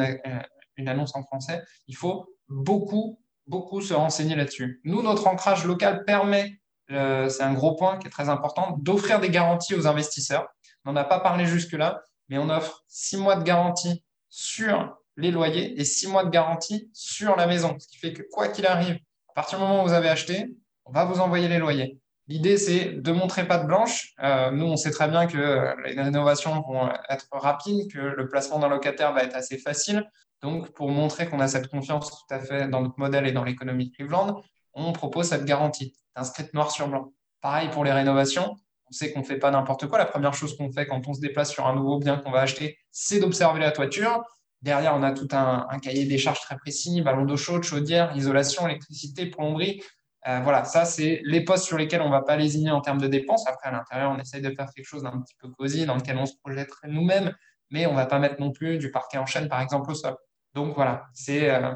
[0.75, 1.63] une annonce en français.
[1.87, 4.81] Il faut beaucoup, beaucoup se renseigner là-dessus.
[4.83, 6.59] Nous, notre ancrage local permet
[6.91, 10.47] euh, c'est un gros point qui est très important, d'offrir des garanties aux investisseurs.
[10.83, 15.31] On n'en a pas parlé jusque-là, mais on offre six mois de garantie sur les
[15.31, 17.77] loyers et six mois de garantie sur la maison.
[17.79, 20.53] Ce qui fait que quoi qu'il arrive, à partir du moment où vous avez acheté,
[20.85, 21.99] on va vous envoyer les loyers.
[22.27, 24.13] L'idée, c'est de montrer pas de blanche.
[24.23, 28.59] Euh, nous, on sait très bien que les rénovations vont être rapides, que le placement
[28.59, 30.09] d'un locataire va être assez facile.
[30.41, 33.43] Donc, pour montrer qu'on a cette confiance tout à fait dans notre modèle et dans
[33.43, 34.41] l'économie de Cleveland,
[34.73, 37.13] on propose cette garantie inscrite noir sur blanc.
[37.41, 38.55] Pareil pour les rénovations,
[38.89, 39.97] on sait qu'on ne fait pas n'importe quoi.
[39.97, 42.41] La première chose qu'on fait quand on se déplace sur un nouveau bien qu'on va
[42.41, 44.23] acheter, c'est d'observer la toiture.
[44.61, 48.67] Derrière, on a tout un, cahier des charges très précis, ballon d'eau chaude, chaudière, isolation,
[48.67, 49.81] électricité, plomberie.
[50.27, 53.01] Euh, voilà, ça, c'est les postes sur lesquels on ne va pas lésiner en termes
[53.01, 53.45] de dépenses.
[53.47, 56.17] Après, à l'intérieur, on essaye de faire quelque chose d'un petit peu cosy, dans lequel
[56.17, 57.33] on se projetterait nous-mêmes,
[57.71, 59.95] mais on ne va pas mettre non plus du parquet en chaîne, par exemple, au
[59.95, 60.15] sol.
[60.53, 61.75] Donc voilà, c'est euh,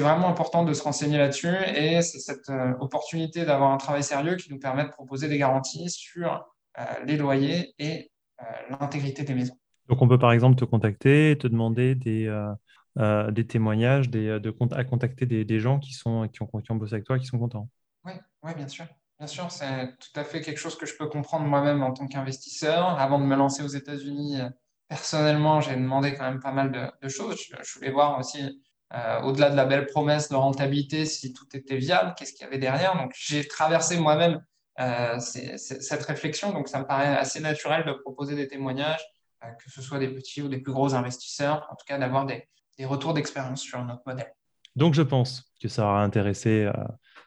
[0.00, 4.36] vraiment important de se renseigner là-dessus et c'est cette euh, opportunité d'avoir un travail sérieux
[4.36, 6.46] qui nous permet de proposer des garanties sur
[7.06, 8.12] les loyers et
[8.70, 9.58] l'intégrité des maisons.
[9.88, 12.28] Donc on peut par exemple te contacter, te demander des,
[12.98, 16.94] des témoignages, des, de, à contacter des, gens qui, sont, qui, ont, qui ont bossé
[16.94, 17.68] avec toi, qui sont contents.
[18.04, 18.86] Oui, oui bien sûr.
[19.18, 22.06] Bien sûr, c'est tout à fait quelque chose que je peux comprendre moi-même en tant
[22.06, 22.98] qu'investisseur.
[23.00, 24.40] Avant de me lancer aux États-Unis,
[24.88, 27.38] personnellement, j'ai demandé quand même pas mal de, choses.
[27.62, 28.62] Je, voulais voir aussi
[28.94, 32.46] euh, au-delà de la belle promesse de rentabilité, si tout était viable, qu'est-ce qu'il y
[32.46, 32.96] avait derrière.
[32.96, 34.42] Donc, j'ai traversé moi-même
[34.80, 36.52] euh, cette réflexion.
[36.52, 39.04] Donc, ça me paraît assez naturel de proposer des témoignages,
[39.44, 42.24] euh, que ce soit des petits ou des plus gros investisseurs, en tout cas d'avoir
[42.24, 42.48] des,
[42.84, 44.32] retours d'expérience sur notre modèle.
[44.76, 46.70] Donc, je pense que ça aura intéressé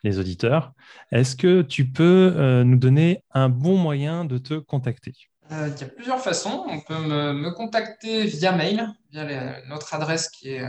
[0.03, 0.73] les auditeurs.
[1.11, 5.13] Est-ce que tu peux nous donner un bon moyen de te contacter?
[5.49, 6.63] Il y a plusieurs façons.
[6.69, 10.65] On peut me, contacter via mail, via notre adresse qui est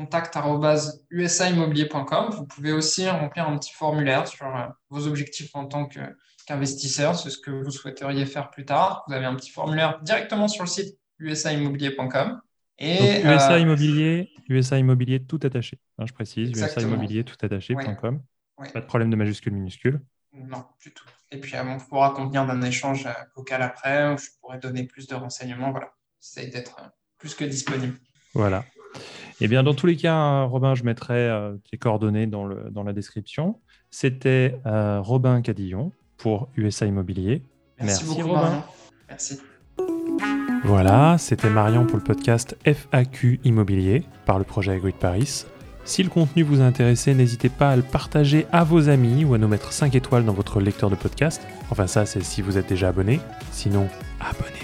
[0.00, 2.30] contact.usaimmobilier.com.
[2.30, 7.28] Vous pouvez aussi remplir un petit formulaire sur euh, vos objectifs en tant qu'investisseur, c'est
[7.30, 9.04] ce que vous souhaiteriez faire plus tard.
[9.06, 12.40] Vous avez un petit formulaire directement sur le site usaimmobilier.com.
[12.80, 15.78] Et USA euh, Immobilier, USA Immobilier tout attaché.
[15.98, 18.22] Hein, je précise, USA Immobilier tout attaché.com.
[18.72, 20.00] Pas de problème de majuscule minuscule.
[20.32, 21.04] Non, du tout.
[21.30, 25.06] Et puis, on pourra convenir d'un échange euh, vocal après, où je pourrais donner plus
[25.06, 25.70] de renseignements.
[25.70, 26.80] Voilà, c'est d'être
[27.18, 27.98] plus que disponible.
[28.34, 28.64] Voilà.
[29.40, 32.82] Eh bien, dans tous les cas, Robin, je mettrai euh, tes coordonnées dans, le, dans
[32.82, 33.60] la description.
[33.90, 37.42] C'était euh, Robin Cadillon pour USA Immobilier.
[37.80, 38.64] Merci, beaucoup, Robin.
[39.08, 39.40] Merci.
[40.64, 45.46] Voilà, c'était Marion pour le podcast FAQ Immobilier par le projet Agrid Paris.
[45.84, 49.34] Si le contenu vous a intéressé, n'hésitez pas à le partager à vos amis ou
[49.34, 51.40] à nous mettre 5 étoiles dans votre lecteur de podcast.
[51.70, 53.20] Enfin ça, c'est si vous êtes déjà abonné.
[53.50, 53.88] Sinon,
[54.20, 54.59] abonnez-vous.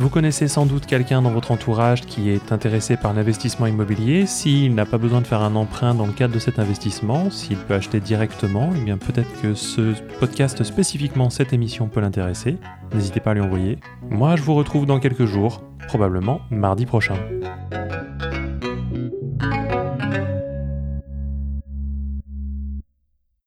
[0.00, 4.24] Vous connaissez sans doute quelqu'un dans votre entourage qui est intéressé par l'investissement immobilier.
[4.24, 7.58] S'il n'a pas besoin de faire un emprunt dans le cadre de cet investissement, s'il
[7.58, 12.56] peut acheter directement, eh bien peut-être que ce podcast spécifiquement cette émission peut l'intéresser.
[12.94, 13.78] N'hésitez pas à lui envoyer.
[14.08, 17.16] Moi, je vous retrouve dans quelques jours, probablement mardi prochain.